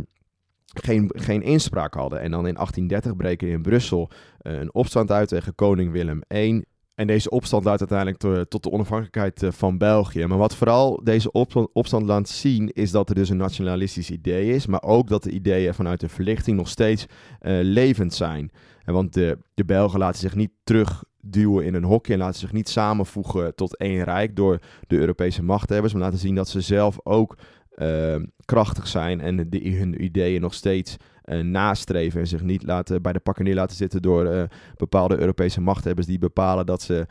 geen, 0.73 1.11
geen 1.15 1.41
inspraak 1.41 1.93
hadden. 1.93 2.19
En 2.19 2.31
dan 2.31 2.47
in 2.47 2.53
1830 2.53 3.15
breken 3.15 3.47
in 3.47 3.61
Brussel 3.61 4.09
uh, 4.41 4.59
een 4.59 4.73
opstand 4.73 5.11
uit 5.11 5.27
tegen 5.27 5.55
koning 5.55 5.91
Willem 5.91 6.21
I. 6.33 6.63
En 6.95 7.07
deze 7.07 7.29
opstand 7.29 7.63
leidt 7.63 7.79
uiteindelijk 7.79 8.19
to, 8.19 8.43
tot 8.43 8.63
de 8.63 8.71
onafhankelijkheid 8.71 9.43
uh, 9.43 9.51
van 9.51 9.77
België. 9.77 10.25
Maar 10.25 10.37
wat 10.37 10.55
vooral 10.55 11.03
deze 11.03 11.31
opstand, 11.73 12.05
laat 12.05 12.29
zien, 12.29 12.71
is 12.71 12.91
dat 12.91 13.09
er 13.09 13.15
dus 13.15 13.29
een 13.29 13.37
nationalistisch 13.37 14.09
idee 14.09 14.53
is. 14.53 14.65
Maar 14.65 14.83
ook 14.83 15.07
dat 15.07 15.23
de 15.23 15.31
ideeën 15.31 15.73
vanuit 15.73 15.99
de 15.99 16.09
verlichting 16.09 16.57
nog 16.57 16.67
steeds 16.67 17.05
uh, 17.05 17.59
levend 17.61 18.13
zijn. 18.13 18.51
En 18.83 18.93
want 18.93 19.13
de, 19.13 19.37
de 19.53 19.65
Belgen 19.65 19.99
laten 19.99 20.19
zich 20.19 20.35
niet 20.35 20.51
terugduwen 20.63 21.65
in 21.65 21.73
een 21.73 21.83
hokje 21.83 22.13
en 22.13 22.19
laten 22.19 22.39
zich 22.39 22.51
niet 22.51 22.69
samenvoegen 22.69 23.55
tot 23.55 23.77
één 23.77 24.03
rijk 24.03 24.35
door 24.35 24.59
de 24.87 24.97
Europese 24.97 25.43
machthebbers. 25.43 25.93
Maar 25.93 26.01
laten 26.01 26.19
zien 26.19 26.35
dat 26.35 26.49
ze 26.49 26.61
zelf 26.61 26.97
ook 27.03 27.37
uh, 27.81 28.15
krachtig 28.45 28.87
zijn 28.87 29.21
en 29.21 29.49
de, 29.49 29.69
hun 29.69 30.03
ideeën 30.03 30.41
nog 30.41 30.53
steeds 30.53 30.97
uh, 31.25 31.39
nastreven 31.39 32.19
en 32.19 32.27
zich 32.27 32.41
niet 32.41 32.63
laten, 32.63 33.01
bij 33.01 33.13
de 33.13 33.19
pakken 33.19 33.43
neer 33.43 33.55
laten 33.55 33.75
zitten 33.75 34.01
door 34.01 34.25
uh, 34.25 34.43
bepaalde 34.77 35.17
Europese 35.17 35.61
machthebbers 35.61 36.07
die 36.07 36.19
bepalen 36.19 36.65
dat 36.65 36.81
ze 36.81 37.05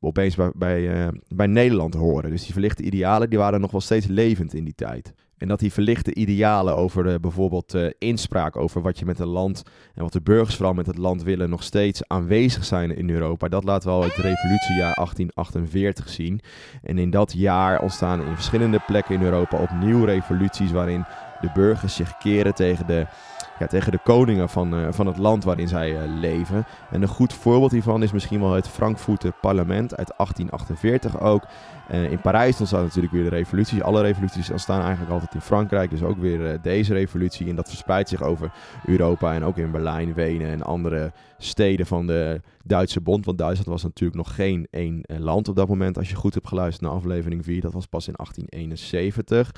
opeens 0.00 0.34
bij, 0.34 0.50
bij, 0.54 1.10
bij 1.28 1.46
Nederland 1.46 1.94
horen. 1.94 2.30
Dus 2.30 2.42
die 2.42 2.52
verlichte 2.52 2.82
idealen 2.82 3.30
die 3.30 3.38
waren 3.38 3.60
nog 3.60 3.70
wel 3.70 3.80
steeds 3.80 4.06
levend 4.06 4.54
in 4.54 4.64
die 4.64 4.74
tijd. 4.74 5.14
En 5.40 5.48
dat 5.48 5.58
die 5.58 5.72
verlichte 5.72 6.14
idealen 6.14 6.76
over 6.76 7.06
uh, 7.06 7.14
bijvoorbeeld 7.20 7.74
uh, 7.74 7.90
inspraak 7.98 8.56
over 8.56 8.82
wat 8.82 8.98
je 8.98 9.04
met 9.04 9.18
een 9.18 9.26
land 9.26 9.62
en 9.94 10.02
wat 10.02 10.12
de 10.12 10.20
burgers 10.20 10.56
vooral 10.56 10.74
met 10.74 10.86
het 10.86 10.98
land 10.98 11.22
willen 11.22 11.50
nog 11.50 11.62
steeds 11.62 12.08
aanwezig 12.08 12.64
zijn 12.64 12.96
in 12.96 13.10
Europa. 13.10 13.48
Dat 13.48 13.64
laat 13.64 13.84
wel 13.84 14.02
het 14.02 14.12
revolutiejaar 14.12 14.94
1848 14.94 16.08
zien. 16.08 16.40
En 16.82 16.98
in 16.98 17.10
dat 17.10 17.32
jaar 17.32 17.80
ontstaan 17.80 18.26
in 18.26 18.34
verschillende 18.34 18.82
plekken 18.86 19.14
in 19.14 19.22
Europa 19.22 19.58
opnieuw 19.58 20.04
revoluties 20.04 20.70
waarin 20.70 21.04
de 21.40 21.50
burgers 21.54 21.94
zich 21.94 22.16
keren 22.16 22.54
tegen 22.54 22.86
de 22.86 23.06
tegen 23.68 23.92
de 23.92 23.98
koningen 24.04 24.48
van, 24.48 24.74
uh, 24.74 24.86
van 24.90 25.06
het 25.06 25.18
land 25.18 25.44
waarin 25.44 25.68
zij 25.68 25.90
uh, 25.92 25.98
leven. 26.20 26.66
En 26.90 27.02
een 27.02 27.08
goed 27.08 27.32
voorbeeld 27.32 27.70
hiervan 27.70 28.02
is 28.02 28.12
misschien 28.12 28.40
wel 28.40 28.52
het 28.52 28.68
Frankfurter 28.68 29.32
parlement 29.40 29.96
uit 29.96 30.12
1848 30.16 31.20
ook. 31.20 31.44
Uh, 31.90 32.10
in 32.10 32.20
Parijs 32.20 32.58
ontstaat 32.58 32.82
natuurlijk 32.82 33.12
weer 33.12 33.24
de 33.24 33.36
revolutie. 33.36 33.82
Alle 33.82 34.02
revoluties 34.02 34.50
ontstaan 34.50 34.82
eigenlijk 34.82 35.12
altijd 35.12 35.34
in 35.34 35.40
Frankrijk. 35.40 35.90
Dus 35.90 36.02
ook 36.02 36.18
weer 36.18 36.60
deze 36.62 36.94
revolutie. 36.94 37.48
En 37.48 37.56
dat 37.56 37.68
verspreidt 37.68 38.08
zich 38.08 38.22
over 38.22 38.52
Europa 38.84 39.34
en 39.34 39.44
ook 39.44 39.56
in 39.56 39.70
Berlijn, 39.70 40.14
Wenen 40.14 40.50
en 40.50 40.62
andere 40.62 41.12
steden 41.38 41.86
van 41.86 42.06
de 42.06 42.40
Duitse 42.64 43.00
Bond. 43.00 43.24
Want 43.24 43.38
Duitsland 43.38 43.68
was 43.68 43.82
natuurlijk 43.82 44.18
nog 44.18 44.34
geen 44.34 44.66
één 44.70 45.04
land 45.06 45.48
op 45.48 45.56
dat 45.56 45.68
moment. 45.68 45.98
Als 45.98 46.08
je 46.08 46.16
goed 46.16 46.34
hebt 46.34 46.48
geluisterd 46.48 46.88
naar 46.88 46.98
aflevering 46.98 47.44
4, 47.44 47.60
dat 47.60 47.72
was 47.72 47.86
pas 47.86 48.08
in 48.08 48.14
1871. 48.16 49.52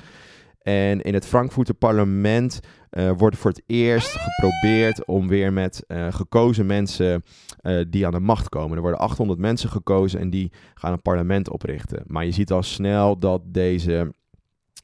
En 0.63 1.01
in 1.01 1.13
het 1.13 1.25
Frankfurter 1.25 1.73
parlement 1.73 2.59
uh, 2.91 3.11
wordt 3.17 3.37
voor 3.37 3.51
het 3.51 3.63
eerst 3.65 4.17
geprobeerd 4.17 5.05
om 5.05 5.27
weer 5.27 5.53
met 5.53 5.83
uh, 5.87 6.13
gekozen 6.13 6.65
mensen 6.65 7.23
uh, 7.61 7.83
die 7.89 8.05
aan 8.05 8.11
de 8.11 8.19
macht 8.19 8.49
komen. 8.49 8.75
Er 8.75 8.81
worden 8.81 8.99
800 8.99 9.39
mensen 9.39 9.69
gekozen 9.69 10.19
en 10.19 10.29
die 10.29 10.51
gaan 10.73 10.91
een 10.91 11.01
parlement 11.01 11.49
oprichten. 11.49 12.03
Maar 12.07 12.25
je 12.25 12.31
ziet 12.31 12.51
al 12.51 12.63
snel 12.63 13.19
dat 13.19 13.41
deze 13.45 14.13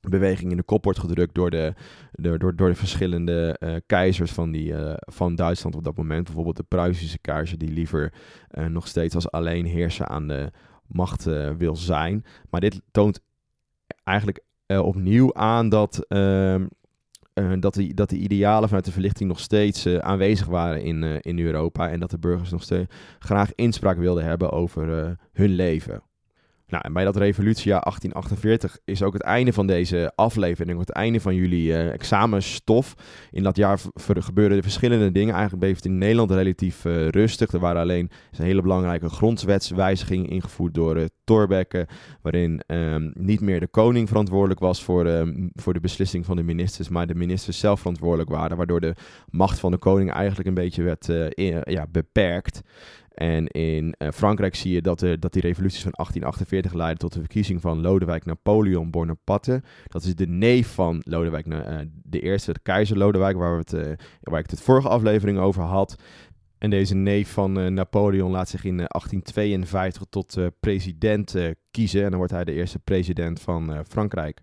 beweging 0.02 0.52
in 0.52 0.58
de 0.58 0.64
kop 0.64 0.84
wordt 0.84 1.00
gedrukt 1.00 1.36
door 1.36 1.50
de, 1.50 1.74
de 2.12 2.38
door, 2.38 2.56
door 2.56 2.70
de 2.70 2.76
verschillende 2.76 3.60
keizers 3.86 4.32
van, 4.32 4.52
die, 4.52 4.74
van 5.00 5.36
Duitsland 5.36 5.76
op 5.76 5.84
dat 5.84 5.98
moment. 5.98 6.24
Bijvoorbeeld 6.24 6.58
de 6.58 6.64
Pruisische 6.64 7.20
keizer 7.20 7.58
die 7.58 7.72
liever 7.72 8.14
nog 8.70 8.88
steeds 8.88 9.16
als 9.16 9.32
alleenheerser 9.32 10.06
aan 10.06 10.28
de 10.28 10.52
macht 10.88 11.24
wil 11.58 11.76
zijn. 11.76 12.26
Maar 12.50 12.62
dit 12.62 12.82
toont 12.92 13.20
eigenlijk 14.04 14.40
opnieuw 14.78 15.34
aan 15.34 15.70
dat, 15.70 16.06
uh, 16.10 16.56
uh, 16.56 16.62
dat, 17.60 17.74
de, 17.74 17.94
dat 17.94 18.10
de 18.10 18.18
idealen 18.18 18.68
vanuit 18.68 18.86
de 18.86 18.92
verlichting 18.92 19.30
nog 19.30 19.40
steeds 19.40 19.86
uh, 19.86 19.98
aanwezig 19.98 20.48
waren 20.48 20.84
in, 20.84 21.04
in 21.22 21.40
Europa. 21.40 21.90
En 21.90 22.00
dat 22.00 22.12
de 22.12 22.20
burgers 22.20 22.52
nog 22.52 22.64
steeds 22.64 22.94
graag 23.20 23.52
inspraak 23.56 23.98
wilden 23.98 24.24
hebben 24.24 24.52
over 24.52 25.16
hun 25.34 25.50
leven. 25.50 26.02
Nou, 26.70 26.84
en 26.84 26.94
bij 26.94 27.04
dat 27.04 27.16
revolutiejaar 27.16 27.82
1848 27.82 28.78
is 28.86 29.04
ook 29.04 29.14
het 29.14 29.22
einde 29.22 29.54
van 29.54 29.68
deze 29.68 30.12
aflevering, 30.16 30.80
het 30.80 30.90
einde 30.90 31.20
van 31.20 31.36
jullie 31.36 31.68
uh, 31.68 31.92
examenstof. 31.92 32.96
In 33.32 33.44
dat 33.44 33.56
jaar 33.56 33.80
gebeurden 34.04 34.58
er 34.58 34.64
verschillende 34.64 35.12
dingen. 35.12 35.34
Eigenlijk 35.34 35.64
bleef 35.64 35.76
het 35.76 35.86
in 35.86 35.98
Nederland 35.98 36.32
relatief 36.32 36.86
uh, 36.86 37.08
rustig. 37.08 37.52
Er 37.52 37.60
waren 37.60 37.82
alleen 37.82 38.10
een 38.32 38.46
hele 38.46 38.62
belangrijke 38.62 39.10
grondwetswijzigingen 39.10 40.30
ingevoerd 40.30 40.74
door 40.74 40.98
uh, 40.98 41.06
Thorbecke, 41.24 41.88
waarin 42.22 42.62
um, 42.68 43.12
niet 43.14 43.42
meer 43.42 43.60
de 43.60 43.68
koning 43.68 44.08
verantwoordelijk 44.08 44.60
was 44.60 44.84
voor, 44.84 45.06
um, 45.06 45.52
voor 45.54 45.74
de 45.74 45.80
beslissing 45.80 46.26
van 46.26 46.36
de 46.36 46.44
ministers, 46.44 46.90
maar 46.90 47.08
de 47.08 47.16
ministers 47.16 47.60
zelf 47.60 47.80
verantwoordelijk 47.80 48.30
waren, 48.30 48.58
waardoor 48.58 48.80
de 48.80 48.96
macht 49.30 49.60
van 49.60 49.72
de 49.72 49.78
koning 49.78 50.12
eigenlijk 50.12 50.48
een 50.48 50.54
beetje 50.54 50.84
werd 50.84 51.06
ja, 51.64 51.86
beperkt. 51.92 52.62
En 53.20 53.48
in 53.48 53.96
uh, 53.98 54.10
Frankrijk 54.12 54.56
zie 54.56 54.74
je 54.74 54.82
dat, 54.82 55.00
de, 55.00 55.20
dat 55.20 55.34
die 55.34 55.42
revoluties 55.42 55.82
van 55.82 55.92
1848 55.92 56.74
leiden 56.74 57.00
tot 57.00 57.14
de 57.14 57.20
verkiezing 57.20 57.62
van 57.62 57.82
Lodewijk 57.82 58.26
Napoleon 58.26 58.92
Bonaparte. 58.92 59.64
Dat 59.88 60.04
is 60.04 60.16
de 60.16 60.28
neef 60.28 60.74
van 60.74 61.02
Lodewijk, 61.06 61.46
uh, 61.46 61.80
de 62.04 62.20
eerste, 62.20 62.54
de 62.54 62.60
keizer 62.64 62.98
Lodewijk, 62.98 63.38
waar, 63.38 63.52
we 63.52 63.58
het, 63.58 63.74
uh, 63.74 63.94
waar 64.22 64.40
ik 64.40 64.50
het 64.50 64.62
vorige 64.62 64.90
aflevering 64.90 65.40
over 65.40 65.64
had. 65.64 65.96
En 66.58 66.70
deze 66.70 66.96
neef 66.96 67.32
van 67.32 67.74
Napoleon 67.74 68.32
laat 68.32 68.50
zich 68.50 68.64
in 68.64 68.78
1852 68.78 70.04
tot 70.10 70.38
president 70.60 71.36
kiezen. 71.72 72.04
En 72.04 72.10
dan 72.10 72.18
wordt 72.18 72.34
hij 72.34 72.44
de 72.44 72.54
eerste 72.54 72.80
president 72.80 73.42
van 73.42 73.86
Frankrijk. 73.88 74.42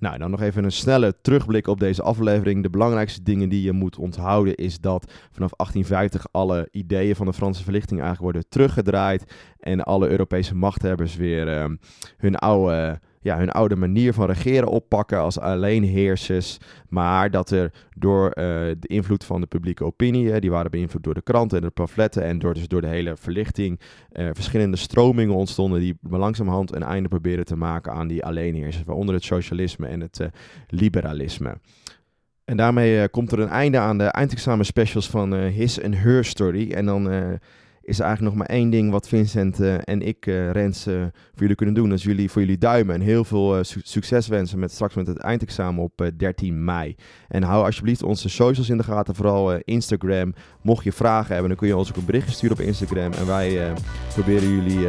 Nou, 0.00 0.18
dan 0.18 0.30
nog 0.30 0.40
even 0.40 0.64
een 0.64 0.72
snelle 0.72 1.14
terugblik 1.22 1.66
op 1.66 1.80
deze 1.80 2.02
aflevering. 2.02 2.62
De 2.62 2.70
belangrijkste 2.70 3.22
dingen 3.22 3.48
die 3.48 3.62
je 3.62 3.72
moet 3.72 3.96
onthouden 3.96 4.54
is 4.54 4.80
dat 4.80 5.12
vanaf 5.30 5.50
1850 5.56 6.26
alle 6.30 6.68
ideeën 6.70 7.16
van 7.16 7.26
de 7.26 7.32
Franse 7.32 7.62
verlichting 7.62 8.00
eigenlijk 8.00 8.32
worden 8.32 8.50
teruggedraaid. 8.50 9.34
En 9.58 9.82
alle 9.82 10.08
Europese 10.08 10.54
machthebbers 10.54 11.16
weer 11.16 11.48
uh, 11.48 11.76
hun 12.16 12.36
oude 12.36 13.00
ja, 13.22 13.38
hun 13.38 13.50
oude 13.50 13.76
manier 13.76 14.12
van 14.12 14.26
regeren 14.26 14.68
oppakken 14.68 15.18
als 15.18 15.38
alleenheersers. 15.38 16.58
Maar 16.88 17.30
dat 17.30 17.50
er 17.50 17.72
door 17.96 18.30
de 18.34 18.86
invloed 18.86 19.24
van 19.24 19.40
de 19.40 19.46
publieke 19.46 19.84
opinie, 19.84 20.40
die 20.40 20.50
waren 20.50 20.70
beïnvloed 20.70 21.02
door 21.02 21.14
de 21.14 21.22
kranten 21.22 21.58
en 21.58 21.64
de 21.64 21.70
pamfletten 21.70 22.22
en 22.22 22.38
door, 22.38 22.54
dus 22.54 22.68
door 22.68 22.80
de 22.80 22.86
hele 22.86 23.16
verlichting, 23.16 23.80
verschillende 24.12 24.76
stromingen 24.76 25.34
ontstonden 25.34 25.80
die 25.80 25.98
langzamerhand 26.02 26.74
een 26.74 26.82
einde 26.82 27.08
proberen 27.08 27.44
te 27.44 27.56
maken 27.56 27.92
aan 27.92 28.08
die 28.08 28.24
alleenheersers. 28.24 28.84
Waaronder 28.84 29.14
het 29.14 29.24
socialisme 29.24 29.86
en 29.86 30.00
het 30.00 30.28
liberalisme. 30.68 31.58
En 32.44 32.56
daarmee 32.56 33.08
komt 33.08 33.32
er 33.32 33.38
een 33.38 33.48
einde 33.48 33.78
aan 33.78 33.98
de 33.98 34.04
eindexamen 34.04 34.64
specials 34.64 35.10
van 35.10 35.34
His 35.34 35.78
en 35.78 35.94
Her 35.94 36.24
Story. 36.24 36.72
En 36.72 36.86
dan 36.86 37.10
is 37.90 37.98
er 37.98 38.04
eigenlijk 38.04 38.36
nog 38.36 38.46
maar 38.46 38.56
één 38.56 38.70
ding 38.70 38.90
wat 38.90 39.08
Vincent 39.08 39.60
uh, 39.60 39.74
en 39.84 40.02
ik, 40.02 40.26
uh, 40.26 40.50
Rens, 40.50 40.86
uh, 40.86 40.94
voor 41.00 41.40
jullie 41.40 41.54
kunnen 41.54 41.74
doen. 41.74 41.88
Dat 41.88 42.02
jullie, 42.02 42.30
voor 42.30 42.40
jullie 42.40 42.58
duimen 42.58 42.94
en 42.94 43.00
heel 43.00 43.24
veel 43.24 43.64
su 43.64 43.80
succes 43.82 44.28
wensen 44.28 44.58
met 44.58 44.72
straks 44.72 44.94
met 44.94 45.06
het 45.06 45.18
eindexamen 45.18 45.82
op 45.82 46.10
13 46.16 46.64
mei. 46.64 46.96
En 47.28 47.42
hou 47.42 47.64
alsjeblieft 47.64 48.02
onze 48.02 48.28
socials 48.28 48.68
in 48.68 48.76
de 48.76 48.82
gaten, 48.82 49.14
vooral 49.14 49.52
Instagram. 49.64 50.34
Mocht 50.62 50.84
je 50.84 50.92
vragen 50.92 51.32
hebben, 51.32 51.48
dan 51.48 51.58
kun 51.58 51.68
je 51.68 51.76
ons 51.76 51.88
ook 51.88 51.96
een 51.96 52.04
berichtje 52.04 52.32
sturen 52.32 52.56
op 52.56 52.62
Instagram. 52.62 53.12
En 53.12 53.26
wij 53.26 53.72
proberen 54.14 54.48
jullie 54.48 54.80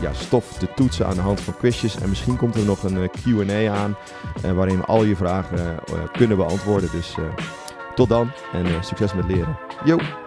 ja, 0.00 0.12
stof 0.12 0.58
te 0.58 0.68
toetsen 0.74 1.06
aan 1.06 1.14
de 1.14 1.20
hand 1.20 1.40
van 1.40 1.56
quizjes. 1.56 2.00
En 2.00 2.08
misschien 2.08 2.36
komt 2.36 2.54
er 2.54 2.64
nog 2.64 2.82
een 2.82 3.10
Q&A 3.10 3.70
aan, 3.70 3.96
waarin 4.54 4.76
we 4.76 4.84
al 4.84 5.04
je 5.04 5.16
vragen 5.16 5.78
kunnen 6.12 6.36
beantwoorden. 6.36 6.90
Dus 6.92 7.14
tot 7.94 8.08
dan 8.08 8.30
en 8.52 8.84
succes 8.84 9.14
met 9.14 9.26
leren. 9.26 9.58
Yo! 9.84 10.21